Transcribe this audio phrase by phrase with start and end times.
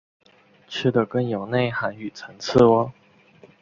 [0.67, 2.91] 吃的更有内涵与层次喔！